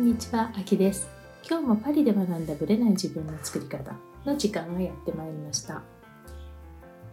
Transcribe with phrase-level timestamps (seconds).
[0.00, 1.10] んにちは、あきです。
[1.46, 3.94] 今日もパリで学んだブレない自分の作り方
[4.24, 5.82] の時間がやってまいりました。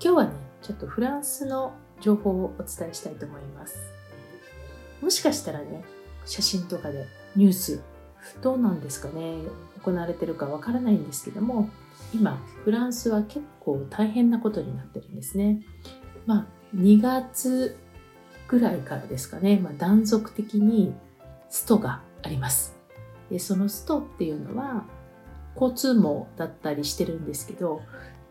[0.02, 0.32] 今日はね、
[0.62, 3.78] ちょっとフランスの情報をお伝えしたいと思います。
[5.02, 5.84] もしかしたらね、
[6.26, 7.82] 写真とかでニュース、
[8.42, 9.36] どうなんですかね、
[9.84, 11.68] 行われてるかわからないんですけども、
[12.14, 15.62] 今、フランスは結構大変なことになってるんですね。
[16.26, 17.76] まあ、2月
[18.48, 20.96] ぐらいからですかね、まあ、断続的に
[21.50, 22.77] ストがあります。
[23.30, 24.86] でそのストっていうのは
[25.56, 27.82] 交通網だったりしてるんですけど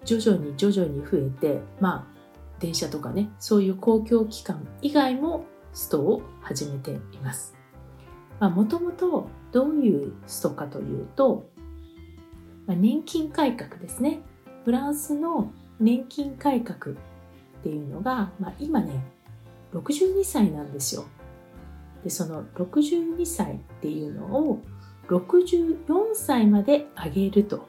[0.05, 2.17] 徐々に徐々に増えてまあ
[2.61, 7.55] 電車とかねそういう公共機関以外もストを始めています。
[8.41, 11.49] もともとどういうストかというと、
[12.67, 14.21] まあ、年金改革ですね。
[14.65, 15.51] フランスの
[15.81, 16.99] 年金改革っ
[17.63, 19.05] ていうのが、まあ、今ね
[19.73, 21.05] 62歳なんですよ。
[22.05, 24.60] でその62歳っていうのを
[25.09, 27.68] 64歳まで上げると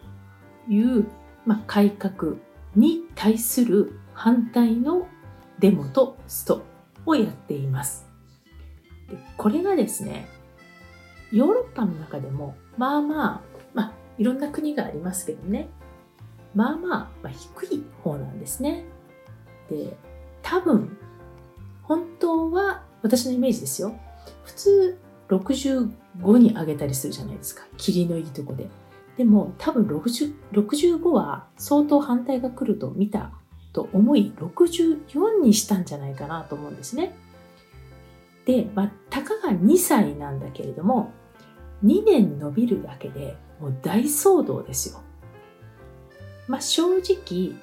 [0.68, 1.06] いう、
[1.46, 2.36] まあ、改革
[2.76, 5.08] に対する反対の
[5.60, 6.64] デモとスト
[7.06, 8.08] をやっています。
[9.10, 10.28] でこれがですね
[11.32, 13.42] ヨーロッパの中でもまあまあ、
[13.74, 15.70] まあ、いろんな国がありますけどね
[16.54, 18.86] まあまあ、まあ、低い方なんですね。
[19.70, 19.96] で
[20.42, 20.98] 多分
[21.84, 23.98] 本当は私のイメージですよ
[24.44, 25.54] 普通6
[26.22, 27.64] 5に上げたりするじゃないですか。
[27.78, 28.70] 霧のいいとこで。
[29.18, 33.32] でも多分60 65は相当反対が来ると見た
[33.74, 37.16] と思い64にしたんじゃないかなと思うんですね。
[38.46, 41.12] で、まあ、たかが2歳なんだけれども
[41.84, 45.02] 2年伸びるだけでもう大騒動ですよ。
[46.48, 47.56] まあ正直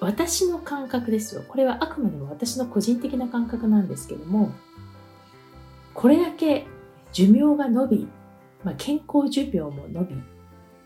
[0.00, 1.44] 私の感覚ですよ。
[1.46, 4.50] これはあくまでも私の個人的な感覚なんですけども
[5.94, 6.66] これだけ
[7.12, 8.08] 寿命が伸び、
[8.64, 10.22] まあ、健康寿命も伸び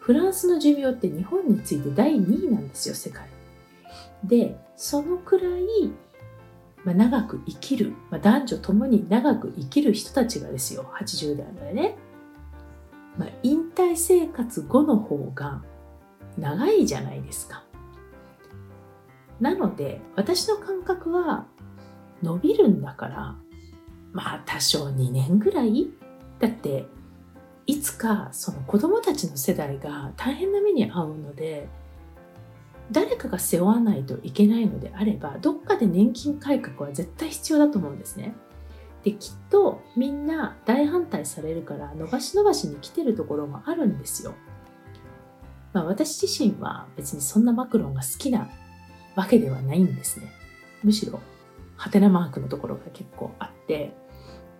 [0.07, 3.29] フランスの寿命って日本について第2位なんですよ世界。
[4.23, 5.91] でそのくらい、
[6.85, 11.97] まあ、長く生きる、まあ、男女ともに長く生きる人たちがですよ80代までね、
[13.19, 15.63] まあ、引退生活後の方が
[16.39, 17.65] 長いじゃないですか。
[19.41, 21.47] なので私の感覚は
[22.23, 23.37] 伸びるんだから
[24.13, 25.91] まあ多少2年ぐらい
[26.39, 26.87] だって
[27.67, 31.69] いつかその子供たちの世代が大変な目に遭うので
[32.93, 38.35] 誰かが背負わないといけないのであればどっかで年金改革は絶対必要だと思うんですね。
[39.03, 44.35] できっとみんな大反対されるから伸ばし伸ばしに来てるところもあるんですよ。
[45.73, 48.49] まあ、私自身は別にそんなマクロンが好きな
[49.15, 50.33] わけではないんですね。
[50.83, 51.21] むしろ
[51.77, 53.95] ハテナマークのところが結構あって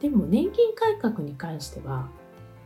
[0.01, 2.09] でも年金改革に関しては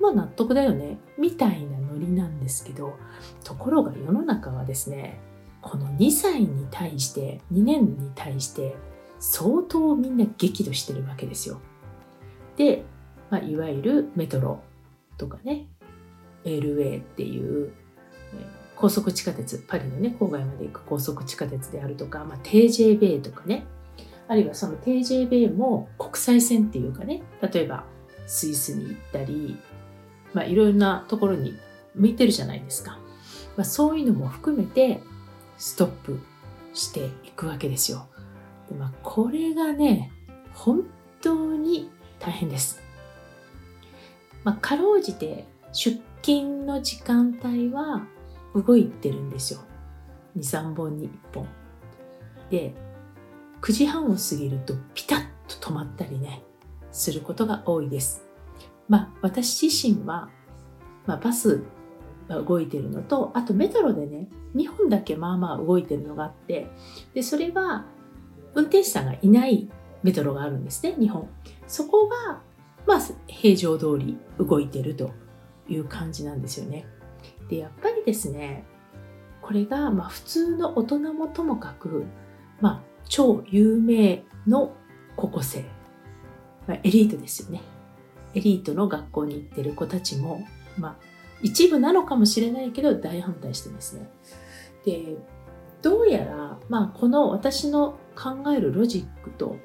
[0.00, 2.96] まあ納得だよねみたいなノリなんですけど
[3.44, 5.20] ところが世の中はですね
[5.60, 8.76] この2歳に対して2年に対して
[9.18, 11.60] 相当みんな激怒してるわけですよ。
[12.56, 12.84] で、
[13.28, 14.62] まあ、いわゆるメトロ
[15.18, 15.66] とかね
[16.44, 17.72] LA っていう
[18.76, 23.66] 高速地下鉄パリのね郊外まで行く高速地下鉄であるとか、まあ、TJB とかね
[24.30, 27.20] あるいはその TJB も国際線っていうかね、
[27.52, 27.84] 例えば
[28.28, 29.58] スイスに行ったり、
[30.32, 31.58] まあいろいろなところに
[31.96, 33.00] 向いてるじゃないですか。
[33.56, 35.00] まあ、そういうのも含めて
[35.58, 36.20] ストップ
[36.74, 38.06] していくわけですよ。
[38.68, 40.12] でまあ、これがね、
[40.54, 40.84] 本
[41.20, 42.80] 当に大変です。
[44.44, 48.06] まあ、かろうじて出勤の時間帯は
[48.54, 49.60] 動いてるんですよ。
[50.38, 51.48] 2、3本に1本。
[52.48, 52.74] で、
[53.62, 56.42] 9時半を過ぎるとピタッと止まったりね、
[56.92, 58.24] することが多いです。
[58.88, 60.28] まあ私自身は、
[61.06, 61.62] まあ、バス
[62.28, 66.70] が動いてるのと、あとメトロでね、2本だけまあまあ動いてるのがあって、
[67.14, 67.84] で、それは
[68.54, 69.68] 運転手さんがいない
[70.02, 71.28] メトロがあるんですね、2本。
[71.66, 72.40] そこが、
[72.86, 75.10] まあ平常通り動いてると
[75.68, 76.86] いう感じなんですよね。
[77.48, 78.64] で、やっぱりですね、
[79.42, 82.04] これがまあ普通の大人もともかく、
[82.60, 84.74] まあ超有名の
[85.16, 85.64] 高校生、
[86.66, 87.62] まあ、エリートですよね。
[88.34, 90.46] エリートの学校に行ってる子たちも、
[90.78, 90.96] まあ、
[91.42, 94.08] 一部なのかもしれないけど大反対してますね。
[94.84, 95.16] で、
[95.82, 99.56] どうやら、まあ、この私の考えるロジックと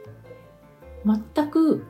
[1.05, 1.83] 全く、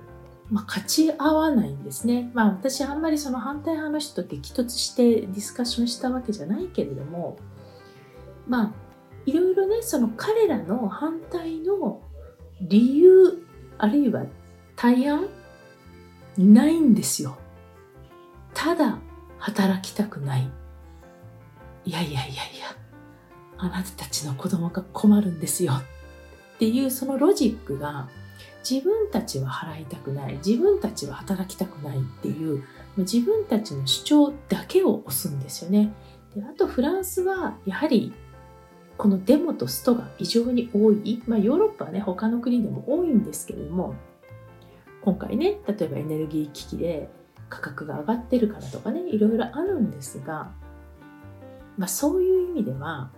[0.50, 2.32] まあ、勝ち合わないんですね。
[2.34, 7.38] まあ、私あんまりその反対派の人と激突してディスカッションしたわけじゃないけれども、
[8.48, 8.74] まあ、
[9.26, 12.02] いろいろねその彼らの反対の
[12.62, 13.46] 理由
[13.78, 14.26] あるいは
[14.76, 15.28] 対案
[16.38, 17.38] ないんですよ。
[18.54, 19.00] ただ
[19.38, 20.50] 働きたくない。
[21.86, 22.76] いやいやいやいや
[23.58, 25.74] あなたたちの子供が困るんですよ。
[25.74, 28.10] っていうそのロジックが
[28.70, 30.38] 自分たちは払いたくない。
[30.46, 32.00] 自分たちは働きたくない。
[32.00, 32.64] っていう
[32.98, 35.94] 自分たちの主張だけを押すんですよね。
[36.36, 38.14] であとフランスはやはり
[38.98, 43.96] このデモとストが異常に多い、まあ、ヨーロッパはね他の国でも多いんですけれども
[45.02, 47.10] 今回ね例えばエネルギー危機で
[47.50, 50.52] 価格が上がってるからとかねいろいろあるんですが、
[51.78, 53.12] まあ、そういう意味では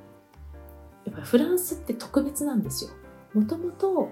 [1.06, 2.91] やっぱりフランスって特別なんですよ。
[3.33, 4.12] もともと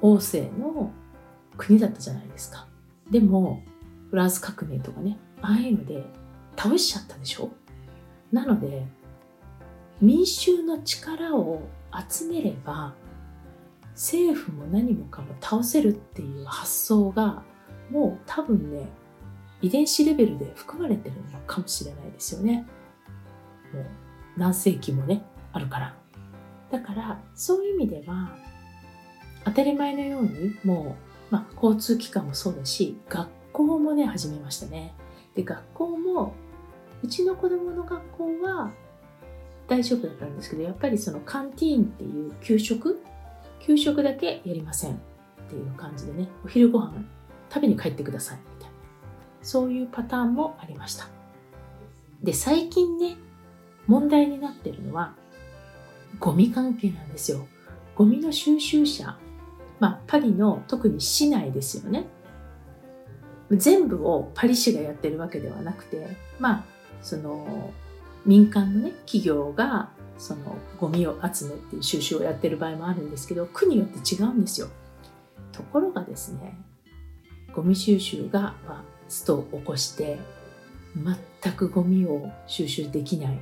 [0.00, 0.90] 王政の
[1.56, 2.66] 国だったじゃないですか。
[3.10, 3.62] でも
[4.10, 6.04] フランス革命とかねああいうので
[6.56, 7.50] 倒しちゃったでしょ？
[8.32, 8.86] なので
[10.00, 11.62] 民衆の力を
[12.08, 12.94] 集めれば
[13.92, 17.42] 政府も何もかも倒せるっていう発想が
[17.90, 18.88] もう多分ね
[19.60, 22.66] 遺伝子レベルで含まれてるのかもしれないですよね。
[23.74, 23.86] もう
[24.38, 25.94] 何世紀もねあるから。
[26.70, 28.34] だからそういう意味では
[29.44, 30.96] 当たり前のようにも
[31.30, 34.94] う、まあ、交通機関もそうだし学校もね始めましたね。
[35.34, 36.34] で学校も
[37.02, 38.70] うちの子供の学校は
[39.70, 43.00] 大丈夫だったんですけどやっぱりそのカンティーンっていう給食？
[43.60, 44.96] 給食だけやりませんっ
[45.48, 47.04] ていう感じでねお昼ご飯
[47.48, 48.74] 食べに帰ってくださいみたいな。
[49.42, 51.06] そういうパターンもありました。
[52.20, 53.16] で最近ね
[53.86, 55.14] 問題になってるのは
[56.18, 57.46] ゴミ関係なんですよ。
[57.94, 59.16] ゴミの収集車
[59.78, 62.06] まあパリの特に市内ですよね。
[63.52, 66.64] 全部をパリ市がやってるわけではなくてまあ
[67.02, 67.72] その
[68.26, 74.68] 民間のね企業がそのゴミを集めて収集をやってる場合もあるんですけど区によって違うんですよ。
[75.52, 76.58] ところがですね
[77.54, 80.18] ゴミ収集が、まあ、ストを起こして
[81.42, 83.38] 全くゴミを収集できない。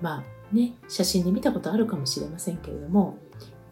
[0.00, 0.24] まあ
[0.54, 3.16] ね写真で見たことあるかもしれませんけれども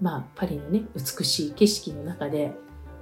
[0.01, 2.53] まあパリのね美しい景色の中で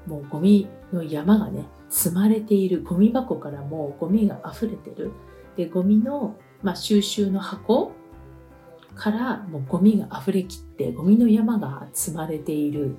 [0.06, 5.12] もうゴミの山がね積まれているゴミ箱からもうゴミが溢れてる。
[5.56, 7.93] でゴミの、まあ、収集の箱
[8.94, 12.97] からもうゴミが溢れきってゴミの山が積まれている。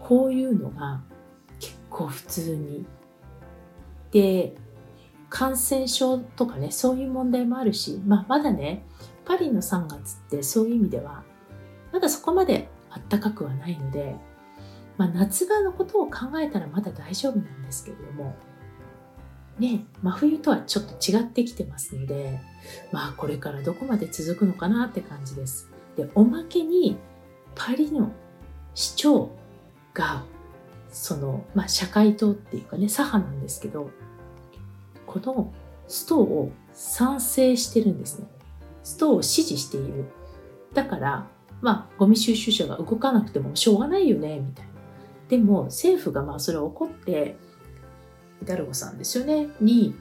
[0.00, 1.00] こういうのが
[1.58, 2.86] 結構普通に。
[4.12, 4.56] で
[5.28, 8.84] 感染症とかねそういう問題もあるし、まあ、まだね
[9.24, 11.24] パリの3月ってそういう意味では
[11.92, 14.14] まだそこまであったかくはないので、
[14.96, 18.36] まあ、夏場のことを考えたらまだ大丈夫なんですけれども
[19.58, 22.40] ね、真冬とはちょっと違ってきてますので、
[22.92, 25.70] まあこれからどこまで続くのかなって感じです。
[25.96, 26.96] で、おまけに
[27.54, 28.12] パリの
[28.74, 29.30] 市長
[29.94, 30.24] が、
[30.90, 33.90] その、まあ社会党っていうかね、左派なんですけど、
[35.06, 35.52] この
[35.88, 38.26] ストを賛成してるんですね。
[38.82, 40.04] ストを支持している。
[40.74, 41.26] だから、
[41.62, 44.72] まあゴミ収集車が動かなくてもしょうがないよね、みたいな。
[45.28, 47.36] でも政府がまあそれを怒って
[48.44, 49.48] ダルゴさんですよね。
[49.60, 49.94] に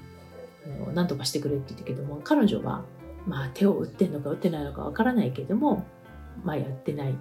[0.93, 2.83] 何とかしてくれって言ったけども彼女は、
[3.27, 5.85] まあ、手を打ってんのか打ってないのかわからないけども、
[6.43, 7.15] まあ、やってない。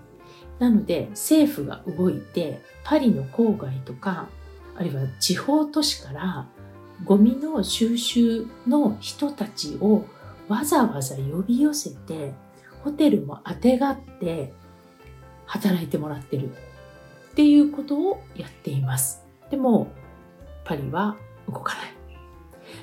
[0.59, 4.28] なので政府が動いてパリの郊外とか
[4.76, 6.49] あるいは地方都市から
[7.04, 10.04] ゴミの収集の人たちを
[10.49, 12.33] わざわざ呼び寄せて
[12.83, 14.52] ホテルもあてがって
[15.47, 16.50] 働いてもらってる。
[17.33, 19.25] っていうことをやっています。
[19.50, 19.88] でも
[20.64, 21.16] パリは
[21.49, 21.94] 動かない。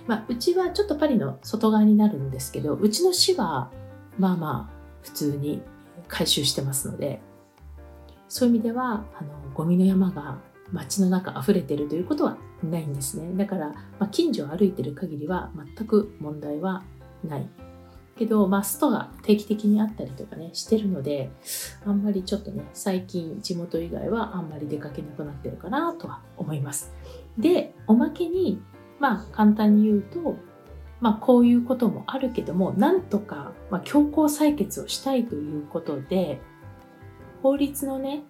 [0.08, 3.72] まあ、うちはちょっとパリの外側になるんですけど、うちの市は
[4.18, 4.74] まあまあ
[5.04, 5.62] 普通に
[6.08, 7.22] 回収してますので、
[8.28, 10.38] そういう意味では、あの、ゴミの山が
[10.72, 13.36] 街の中溢れてるということはないんですね。
[13.36, 16.84] だから、まあ、近所を歩いてる限りは全く問題は
[17.28, 17.50] ない。
[18.18, 21.32] けど、まあ、ストが定期的にあったりとかね、してるので、
[21.86, 26.94] あんまりちょっとね、最近地元以外はあんまり出かけなくなってるかなとは思います。
[27.38, 28.62] で、おまけに、
[29.00, 30.38] まあ、簡単に言うと、
[31.00, 36.40] まあ、こういうこともあるけども、なんとか、まあ、強行採決をしたいということで、
[37.42, 38.24] 法律のね、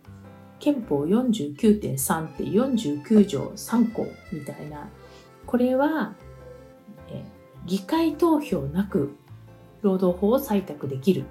[0.59, 4.89] 憲法49.3って49条3項みたいな、
[5.45, 6.13] これは、
[7.09, 7.25] え
[7.65, 9.15] 議会投票なく
[9.81, 11.25] 労働法を採択できる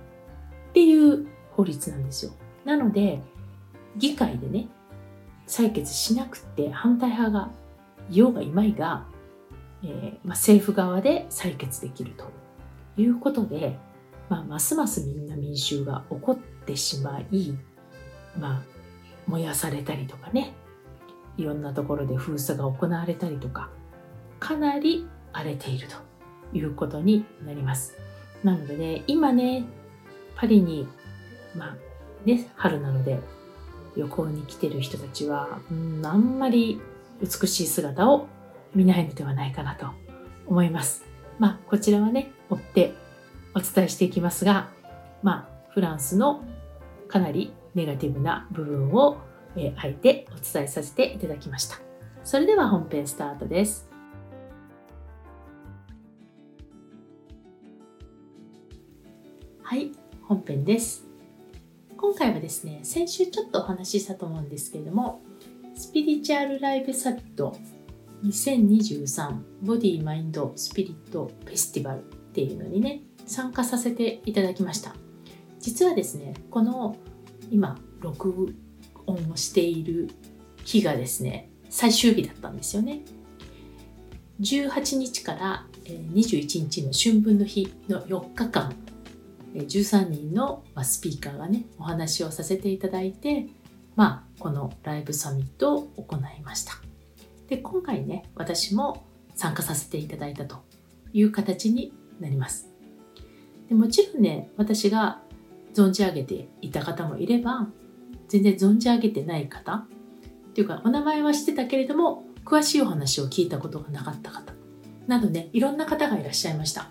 [0.70, 2.32] っていう法律なんですよ。
[2.64, 3.22] なので、
[3.96, 4.68] 議会でね、
[5.46, 7.50] 採決しなくて反対派が
[8.10, 9.06] いようがいまいが、
[9.82, 12.30] えー、まあ、政府側で採決できると
[13.00, 13.78] いうことで、
[14.28, 17.54] まあ、ますますみんな民衆が起こってしまい、
[18.38, 18.62] まあ、
[19.26, 20.54] 燃やされたりとかね
[21.36, 23.70] いろんなところで封鎖が行われたりとか
[24.38, 25.96] かなり荒れていると
[26.56, 27.96] いうことになります。
[28.42, 29.64] なのでね、今ね、
[30.34, 30.88] パリに、
[31.54, 31.76] まあ
[32.24, 33.20] ね、春なので
[33.96, 36.80] 旅行に来てる人たちは、うん、あんまり
[37.20, 38.26] 美しい姿を
[38.74, 39.86] 見ないのではないかなと
[40.46, 41.04] 思います。
[41.38, 42.94] まあ、こちらはね、追って
[43.54, 44.70] お伝えしていきますが、
[45.22, 46.42] まあ、フランスの
[47.08, 49.18] かなりネガティブな部分を、
[49.56, 51.76] え、あえてお伝えさせていただきました。
[52.24, 53.90] それでは本編スタートです。
[59.62, 61.06] はい、本編です。
[61.96, 65.22] 今回はですね、先週ちょっとお話ししたと思うんですけれども、
[65.80, 67.56] スピリチュアルライブサット
[68.22, 72.02] 2023ボディマインドスピリットフェスティバルっ
[72.34, 74.94] ていうのにね、参加させていただきました。
[75.58, 76.96] 実はですね、この
[77.50, 78.54] 今録
[79.06, 80.10] 音をしている
[80.66, 83.00] 日がですね、最終日だったんですよね。
[84.42, 88.74] 18日から21日の春分の日の4日間
[89.54, 93.46] 13人のスピーカーがねお話をさせていただいて、
[93.96, 96.74] まあ、このライブサミットを行いました。
[97.48, 99.04] で今回ね私も
[99.34, 100.62] 参加させていただいたと
[101.12, 102.68] いう形になります。
[103.68, 105.20] でもちろんね私が
[105.74, 107.68] 存じ上げていた方もいれば
[108.28, 109.86] 全然存じ上げてない方っ
[110.54, 114.52] ていうかお名前は知ってたけれども詳しいお話を聞いたことがなかった方
[115.06, 116.88] などねいろんな方がいらっしゃいました。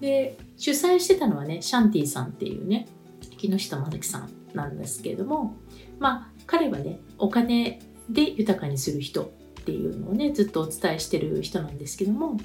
[0.00, 2.86] で主催してたのはねシャンティさんっていうね
[3.36, 5.56] 木下正樹さんなんですけれども
[5.98, 9.28] まあ彼はねお金で豊かにする人っ
[9.64, 12.38] ていうのをねずっとお伝えしてる人なんですけども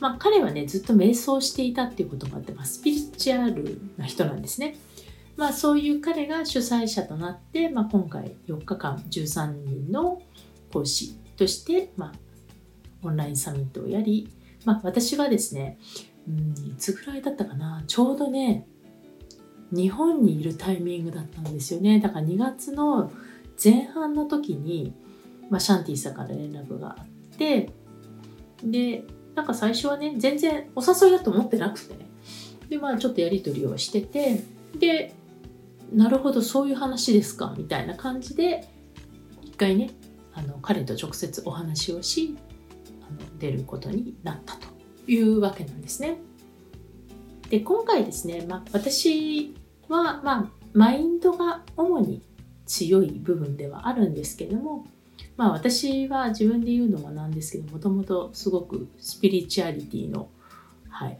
[0.00, 4.76] まあ彼はねずっと瞑想していたっていうこともあって、まあ、スピリチュアルな人なんですね。
[5.36, 10.20] まあそういう彼が主催者となって、まあ、今回4日間13人の
[10.72, 12.12] 講師として、まあ、
[13.02, 14.28] オンラインサミットをやり、
[14.66, 15.78] まあ、私はですね
[16.28, 18.66] うん、いつぐらいだったかなちょうどね
[19.72, 23.10] 日本にいるタイミングだったんですよねだから2月の
[23.62, 24.94] 前半の時に、
[25.50, 27.70] まあ、シャンティさんから連絡があって
[28.62, 31.94] でなんか最初はね全然お誘いだと思ってなくて
[32.68, 34.44] でまあちょっとやり取りをしてて
[34.78, 35.14] で
[35.92, 38.68] なるほどそういう話ですかみたいな感じで
[39.42, 39.90] 一回ね
[40.34, 42.36] あの彼と直接お話をし
[43.02, 44.68] あの出ることになったと
[45.06, 46.18] いうわけなんですね。
[47.50, 49.54] で今回ですね、まあ、私
[49.88, 52.22] は、まあ、マインドが主に
[52.66, 54.86] 強い部分ではあるんですけども、
[55.36, 60.28] まあ、私は自分で言うのはなんですけどもともとすごくスピリチュアリティの、
[60.88, 61.18] はい、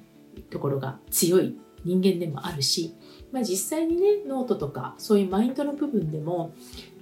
[0.50, 2.94] ところが強い人間でもあるし、
[3.32, 6.54] まあ、実際にねノートとかそういうマインドの部分でも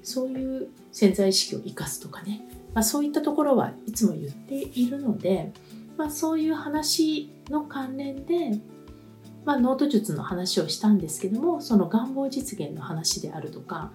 [0.02, 2.40] そういう潜在意識を生かすとかね、
[2.74, 5.52] まあ、そういったところはいつも言っているので、
[5.96, 8.58] まあ、そういう話の関連で、
[9.44, 13.90] まあ、ノート術の話をしたんですけどもその願望実現の話であるとか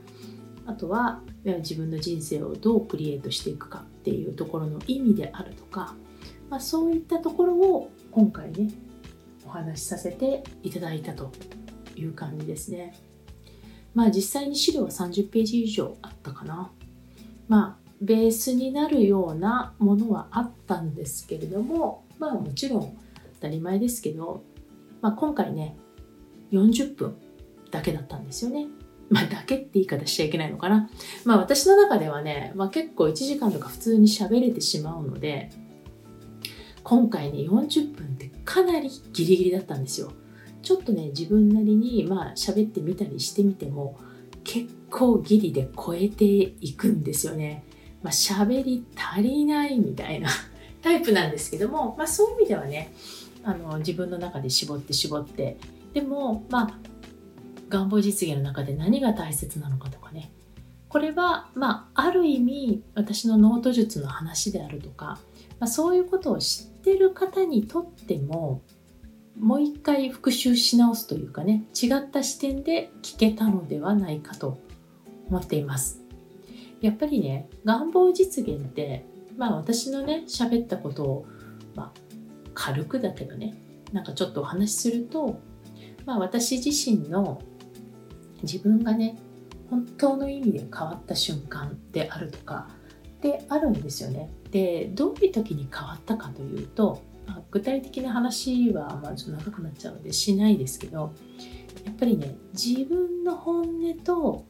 [0.65, 5.95] あとは自分の人生をどうクリエイトしていくかっていうところの意味であるとか、
[6.49, 8.69] まあ、そういったところを今回ね
[9.45, 11.31] お話しさせていただいたと
[11.95, 12.99] いう感じですね。
[13.93, 16.71] まあ実際に資料は30ページ以上あったかな。
[17.47, 22.97] まあベースになるようなものはあったんですけれどもまあもちろん
[23.35, 24.43] 当たり前ですけど、
[25.05, 25.77] まあ、今回ね
[26.51, 27.15] 40分
[27.69, 28.65] だけだったんですよね。
[29.07, 30.89] まあ、だけって言い方しちゃいけないのかな。
[31.25, 35.51] まあ私の中ではね、まあ、結構1時間とか普通に喋れてしまうので、
[36.81, 40.11] 今回ね、40分ってかなりギリギリだったんですよ。
[40.63, 43.99] ちょっとね、自分なりにまあ喋ってみたりしてみても、
[44.43, 47.63] 結構ギリで超えていくんですよね。
[48.01, 50.29] まあ、喋り足りないみたいな
[50.81, 52.91] タイプなんですけども、まあ、そういう意味ではね
[53.45, 55.57] あの自分の中で絞って絞って
[55.93, 56.79] でもまあ
[57.69, 60.31] 願望実現の中で何が大切なのかとかね
[60.89, 65.19] これはまあある意味私のノート術の話であるとか、
[65.59, 68.61] まあ、そういうことを知ってる方にとっても
[69.39, 74.57] もう一回復習し直すというかね違った視点で聞けたのではないかと
[75.27, 76.01] 思っています。
[76.81, 79.05] やっぱりね願望実現って
[79.37, 81.25] まあ私のね喋ったことを、
[81.75, 81.99] まあ、
[82.55, 83.55] 軽くだけどね
[83.93, 85.39] なんかちょっとお話しすると、
[86.05, 87.41] まあ、私自身の
[88.41, 89.17] 自分がね
[89.69, 92.69] 本当の意味で変わった瞬間であるとか
[93.21, 94.29] であるんですよね。
[94.51, 101.13] でどういう時に変わったかというと、まあ、具体的な話はまあちょっと長くなっちゃうのでしないですけど
[101.85, 104.45] やっぱりね自分の本音と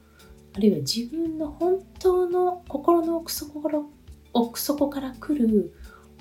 [0.56, 3.80] あるいは自分の本当の心の奥底から
[4.34, 5.74] 奥底から来る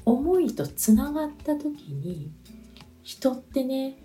[0.05, 2.33] 思いとつながった時に
[3.03, 3.99] 人ってね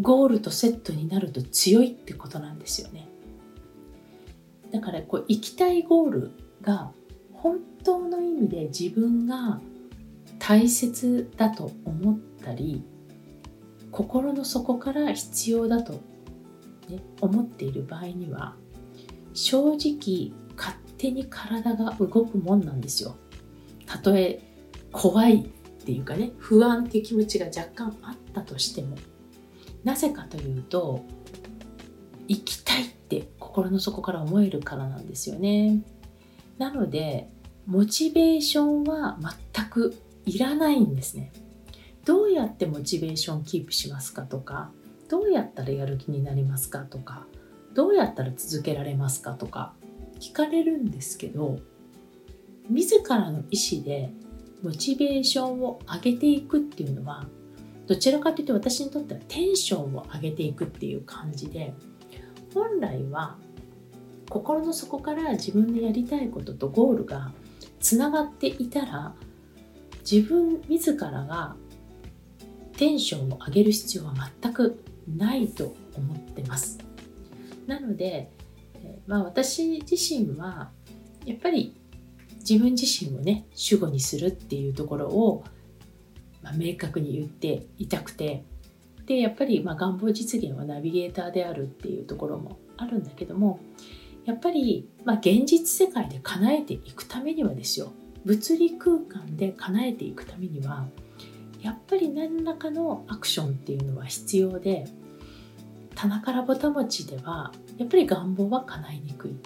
[0.00, 3.08] ゴールとセットになると強いってことなんですよね
[4.72, 6.30] だからこう行きたいゴール
[6.62, 6.90] が
[7.32, 9.60] 本当の意味で自分が
[10.38, 12.82] 大切だと思ったり
[13.90, 15.92] 心の底から必要だと、
[16.88, 18.56] ね、思っている場合には
[19.34, 23.16] 正直勝手に体が動くもんなんですよ。
[23.86, 24.40] たとえ
[24.94, 25.42] 怖いっ
[25.84, 28.96] ていうかね不安っていう気持ちが若干あったとしても
[29.82, 31.04] なぜかというと
[32.28, 35.82] 行きたいって心の底から思えるからなんですよね。
[36.56, 37.28] なので
[37.66, 39.18] モチベーションは
[39.52, 41.32] 全くいらないんですね。
[42.06, 44.70] どうやってモチベーションキープしますかとか
[45.08, 47.26] どうやったらやる気になりますかとか
[47.74, 49.74] どうやったら続けられますかとか
[50.20, 51.58] 聞かれるんですけど
[52.70, 54.12] 自らの意思で
[54.64, 57.26] モチベーションを上げていくっていうのは
[57.86, 61.74] どちらかというと私にとってはテンションを上げていくっていう感じで
[62.54, 63.36] 本来は
[64.30, 67.32] 心の底から自分でやりたいこととゴールが
[67.78, 69.14] つながっていたら
[70.10, 71.56] 自分自らが
[72.78, 76.78] テンションを上げる必要は全くないと思ってます。
[77.66, 78.30] なので、
[79.06, 80.70] まあ、私自身は
[81.24, 81.76] やっぱり
[82.48, 85.44] 自分自身をね主語にするっていうところを、
[86.42, 88.44] まあ、明確に言っていたくて
[89.06, 93.60] でやっぱりま願望実現はナビゲーターであるっていうところもあるんだけども
[94.24, 97.92] やっぱり、ま、現実世界で叶えていくためにはですよ
[98.24, 100.86] 物理空間で叶えていくためには
[101.60, 104.86] やっぱり何らかのアクションっていうのは必要で
[105.94, 109.36] 棚からぼたもちではやっぱり願望は叶いにくい。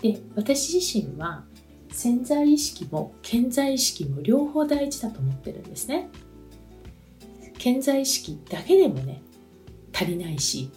[0.00, 1.44] で私自身は
[1.90, 6.08] 潜在意識も潜在意識も両方大事だと思ってるんですね。
[7.58, 9.20] 潜在意識だけでもね
[9.92, 10.70] 足りないし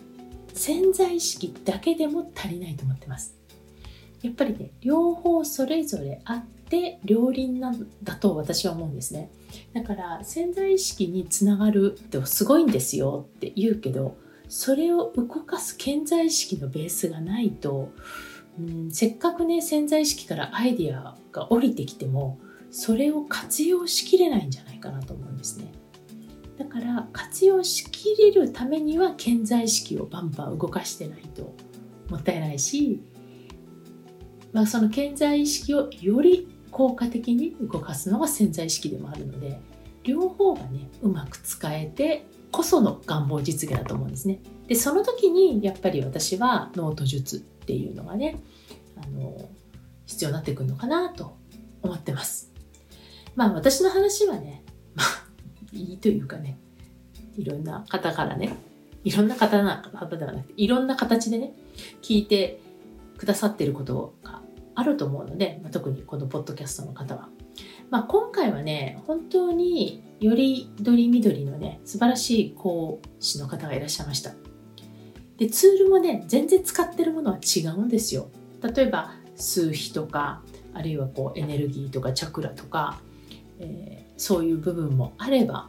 [0.53, 3.35] 潜在意識だけでも足りないと思ってます。
[4.21, 9.29] やっぱりね両方それぞれあって両輪なんだと私は思うんですね。
[9.73, 17.93] だから潜在意識につながるってすごいんですよって言うけどそれを動かす潜在意識のベースがないと、
[18.59, 25.71] うん、せっかくね潜在意識からアイディアが降りてきてもそれを活用しきれないんじゃないかなと思うんですね。
[26.57, 31.55] だから活用しきれるためには潜在意識をバンバン動かしてないと
[32.09, 33.01] もったいないし、
[34.53, 39.59] まあ、その潜在意識をより効果的に動かすのが潜在意識でもあるので
[40.03, 44.39] 両方がねうまく使えてこその願望実現だと思うんですね。
[44.67, 48.39] でその時にやっぱり私はノート術っていうのがね
[48.97, 49.49] あの
[50.05, 51.37] 必要になってくるのかなと
[51.81, 52.51] 思ってます。
[53.35, 55.25] まあ私の話はね、まあ
[55.71, 56.57] いいというかね
[57.37, 58.57] いろんな方からね
[59.03, 61.53] いろんな方な方ではなくていろんな形でね
[62.01, 62.59] 聞いて
[63.17, 64.41] くださってることが
[64.75, 67.29] あると思うので、まあ、特にこのポッドキャストの方は
[67.91, 74.31] まあ、今回はね本当によりどりみどりのね素晴らしい講師の方がいらっしゃいました
[75.41, 78.29] でツールもね全然使ってるものは違うんですよ。
[78.61, 82.99] 例えば数比とかあるいはこうエネルギーとかチャクラとか、
[83.59, 85.67] えー、そういう部分もあれば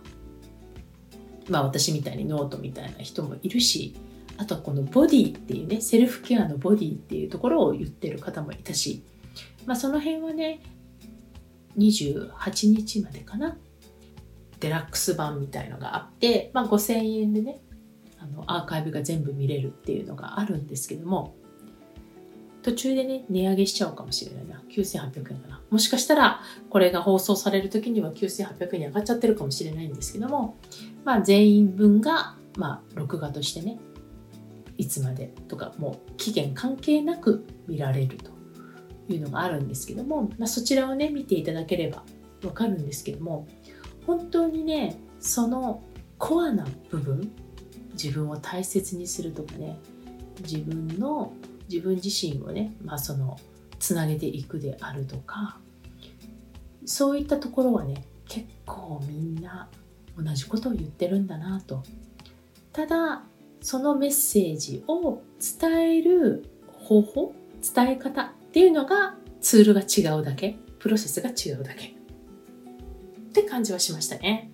[1.48, 3.96] まあ私みたいにノートみたいな人もいるし
[4.36, 9.02] あとはこのボディっていうねセルフケアのボディっていうところを言ってる方もいたし
[9.64, 10.60] まあその辺はね
[11.78, 13.56] 28日までかな。
[14.60, 17.62] デラックス版みたいのがあって、まあ、5000円でね
[18.22, 21.34] あのアーカイブが全部見れるっていうのがあるんですけども
[22.62, 24.62] 途中でね値上げしちゃうかもしれないな。
[24.70, 25.60] 9800円かな。
[25.68, 30.56] もしかしたらこれが放送される時には9800円に上がっちゃってるかもしれないんですけども
[31.04, 33.78] まあ全員分がまあ録画としてね
[34.78, 38.30] いつまでとかもう期限関係なく見られると
[39.08, 42.04] いうのがあるんですけども、まあ、そちらをね見ていただければ
[42.44, 43.46] わかるんですけども
[44.06, 45.82] 本当にねその
[46.18, 47.32] コアな部分
[47.92, 49.78] 自分を大切にするとかね
[50.40, 51.32] 自分の
[51.68, 53.38] 自分自身をね、まあ、その
[53.78, 55.58] つなげていくであるとか
[56.84, 59.68] そういったところはね結構みんな
[60.16, 61.82] 同じことを言ってるんだなと。
[62.72, 63.22] ただ
[63.60, 65.22] そのメッセージを
[65.60, 67.34] 伝える方法
[67.74, 71.90] 伝え方っていうのがツールが違うだけプロセスが違うだけっ
[73.32, 74.51] て感じはしましたね。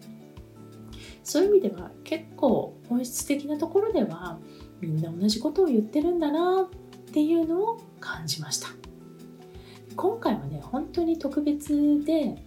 [1.28, 4.38] そういう意味では結構本質的なところでは
[4.80, 8.68] みんな同じことを言ってるんだなっていうのを感じました。
[9.94, 12.42] 今回はね本当に特別で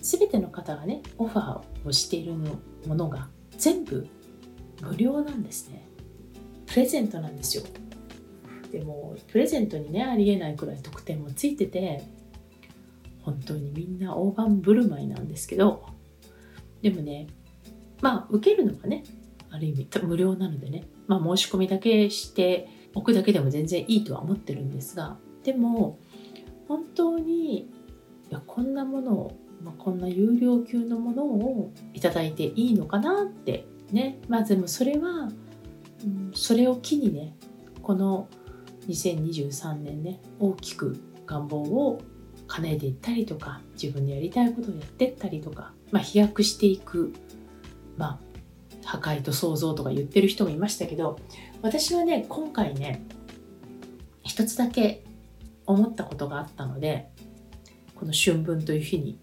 [0.00, 2.32] 全ての方がねオファーをしている
[2.86, 4.06] ものが全部
[4.80, 5.86] 無料なんですね。
[6.64, 7.64] プレゼントなんですよ。
[8.72, 12.02] でもプレゼントにねありえないくらい特典もついてて
[13.20, 15.84] 本当にみんな大盤振る舞いなんですけど
[16.80, 17.26] でもね
[18.00, 19.04] まあ受けるのはね
[19.50, 25.98] ある意味 無料なのでね、まあ、申し込みだけしておくだけでも全然いいとは思ってるんですがでも
[26.68, 27.66] 本当にい
[28.30, 34.18] やこんなものを、まあ、こんな有料級のものをいただいていいのかなってね。
[34.28, 35.28] まあでもそれは、
[36.04, 37.36] うん、それを機にね
[37.82, 38.28] この
[38.88, 42.00] 2023年ね大きく願望を
[42.46, 47.12] 叶えていったりとか自分でやりたいことをやっていったりとか、まあ、飛躍していく、
[47.96, 48.18] まあ、
[48.84, 51.18] 破壊と創造とか言ってる人もいましたけど
[51.62, 53.04] 私はね今回ね
[54.22, 55.04] 一つだけ
[55.66, 57.08] 思ったことがあったので
[57.94, 59.18] この春分という日に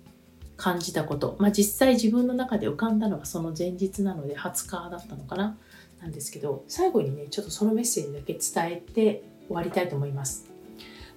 [0.58, 5.58] 感じたこと、まあ、実際自分の中で浮かんだのはその前日なので20日だったのかな
[6.02, 10.50] なんですけど最後にねちょっとそのメッセージだけ伝えて終わりたいと思います。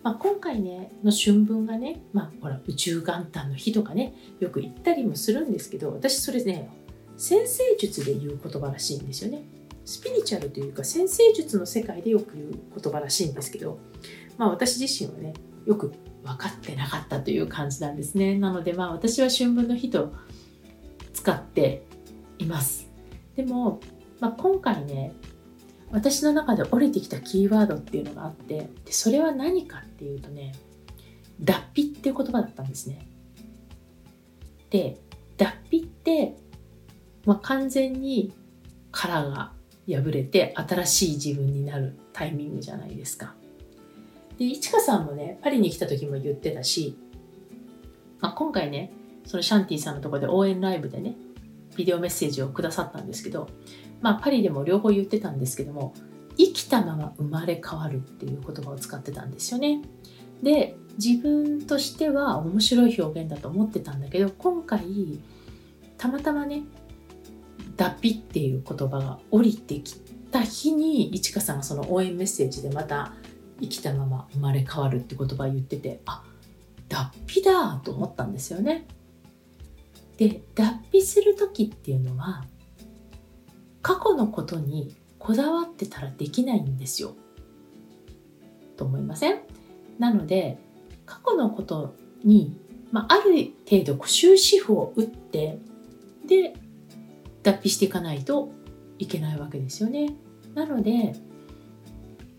[0.02, 6.68] まあ、今回ねの春分がね、まあ、ほら宇宙元旦の日とかねよく言ったりもするんですけど私それね
[7.16, 9.42] 先生術で言う言葉らしいんですよね。
[9.84, 12.50] スピリチュアルというか先生術の世界でよく言う
[12.80, 13.78] 言葉らしいんですけど、
[14.38, 15.34] まあ、私自身はね
[15.66, 18.38] よく分かってなかったという感じなんですね。
[18.38, 20.12] なのでまあ私は春分の日と
[21.12, 21.86] 使って
[22.38, 22.88] います。
[23.36, 23.80] でも、
[24.20, 25.12] まあ、今回ね
[25.90, 30.54] 私の中で降りてきたキーワードっていうのがあってでそれは何かっていうとね
[31.40, 33.06] 脱皮っていう言葉だったんですね。
[34.70, 34.98] で
[35.36, 36.36] 脱皮って、
[37.24, 38.32] まあ、完全に
[38.90, 39.52] 殻が
[39.88, 43.34] 破れて新しい自分になるタイミングじゃないですか。
[44.38, 46.96] で、いちかさんもね、パリに来た時も言ってたし、
[48.20, 48.92] まあ、今回ね、
[49.26, 51.14] そのシャンティさんのとこで応援ライブでね、
[51.76, 53.48] ビデオメッセージをくださったんですけど、
[54.00, 55.94] まあ、パリでも両方言ってたんですけども、
[56.36, 59.82] 生きたまま生まれ変わるっていう言葉を使ってたんですよね。
[60.42, 65.20] で、自分としては面白い表現だと思ってたんだけど、今回、
[65.96, 66.62] たまたまね、
[67.76, 69.96] 脱皮っていう言葉が降りてき
[70.30, 73.12] た日にいちかさんがその応援メッセージでまた
[73.60, 76.22] 生きたまま生まれ変わるって言葉を言っててあ
[76.88, 78.86] 脱皮だと思ったんですよね。
[80.16, 82.44] で脱皮する時っていうのは
[83.82, 87.14] 過去のことにこだわってたらできないんですよ。
[88.76, 89.40] と思いません？
[89.98, 90.58] なので
[91.06, 92.56] 過去のことに、
[92.92, 95.58] まあ、ある程度終止符を打って
[96.26, 96.54] で
[97.44, 98.50] 脱皮していかないと
[98.98, 100.14] いけないわけですよね。
[100.54, 101.14] なので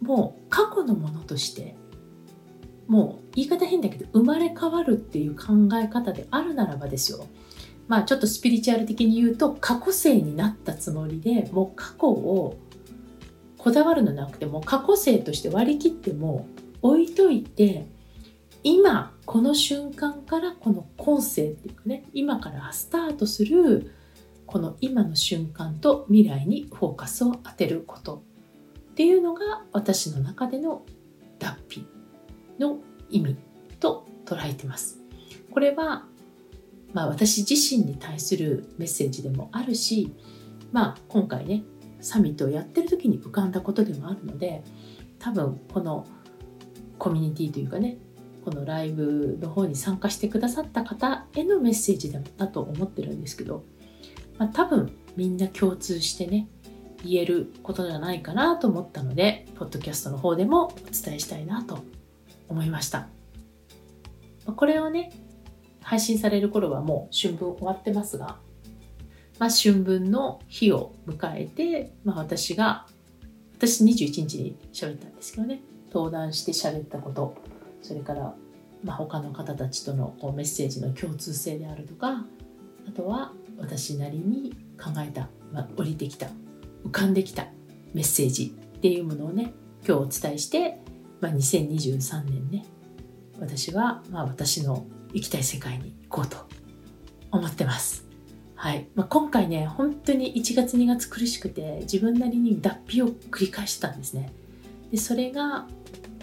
[0.01, 1.75] もう過去のものとして
[2.87, 7.27] もう言い方変だけど生まれ変わるっていう考え方であるならばですよ
[7.87, 12.57] まあちょっとスピリチュアル的に言うと過去性になったつもりでもう過去を
[13.57, 16.47] こだわるのなくても過去性として割り切っても
[16.81, 17.87] 置いといて
[18.63, 23.91] 今この瞬間からこの今世っていうかね今からスタートする
[24.45, 28.23] この今の瞬間と未来にフォーカスを当てること
[28.91, 30.83] っていうのが私の中での
[31.39, 31.87] 脱皮
[32.59, 32.79] の
[33.09, 33.37] 意味
[33.79, 34.99] と捉えてます。
[35.51, 36.05] これは、
[36.93, 40.13] まあ、私自身に対するメッセージでもあるし、
[40.71, 41.63] まあ、今回ね
[42.01, 44.63] サミットをやってる時に浮かんだことでもあるので
[45.19, 46.05] 多分この
[46.97, 47.97] コミュニティというかね
[48.43, 53.65] このライブの方に参加してくださった方へのメッセージだと思ってるんですけど
[54.37, 56.47] まあ、多分みんな共通してね
[57.03, 61.79] 言えることじゃないかなと思ったのでポッドキャストの方でもお伝えしたいなと
[62.49, 63.07] 思いました。
[64.55, 65.11] これをね
[65.81, 68.37] 配信される頃はもう春分終わってますが、
[69.39, 72.87] まあ、春分の日を迎えて、まあ、私が
[73.55, 75.61] 私21日に喋ったんですけどね
[75.93, 77.35] 登壇して喋ったこと
[77.81, 78.35] それから、
[78.83, 82.25] まあ、他の方たちとのこうメッセージの共通性であるとか
[82.87, 86.27] あとは私なりに考えた、まあ、降りてきた
[86.85, 87.47] 浮かんできた
[87.93, 89.53] メッセージっていうものをね
[89.87, 90.79] 今日お伝えして、
[91.21, 92.65] まあ、2023年ね
[93.39, 96.37] 私は、まあ、私の行きたい世界に行こうと
[97.31, 98.05] 思ってます。
[98.55, 104.31] はいまあ、今回ね本当に1月2月苦しくて自分なりに脱皮を繰り返したんですね。
[104.91, 105.67] でそれが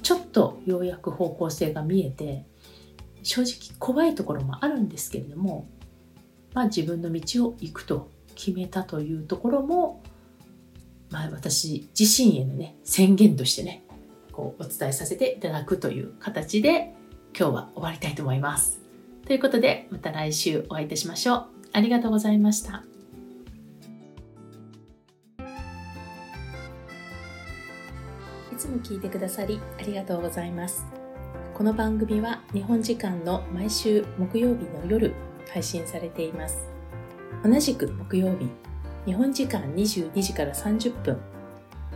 [0.02, 2.46] ちょっとようやく方向性が見えて
[3.22, 5.68] 正直怖いところもあるんですけれども
[6.54, 10.02] まあ、自分の道を行くと決めたというところも、
[11.10, 13.82] まあ、私自身へのね宣言としてね
[14.32, 16.94] こうお伝えさせていただくという形で
[17.38, 18.80] 今日は終わりたいと思います。
[19.26, 21.46] ということでまた来週お会いいたしましょう。
[21.72, 22.82] ありがとうございました。
[28.52, 30.84] いつも聞いてくださりありがとうございます。
[31.54, 35.14] この番組は日本時間の毎週木曜日の夜
[35.52, 36.68] 配信されています。
[37.44, 38.48] 同じく木曜日、
[39.06, 41.18] 日本時間22時から30分、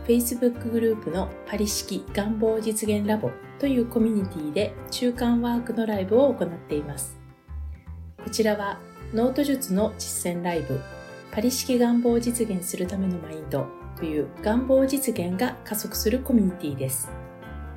[0.05, 7.17] Facebook グループのパリ式願望実現ラボというコミュニティで中間ワークのライブを行っています。
[8.23, 8.79] こちらは
[9.13, 10.79] ノート術の実践ライブ、
[11.31, 13.67] パリ式願望を実現するためのマインド
[13.97, 17.09] という願望実現が加速するコミュニティです。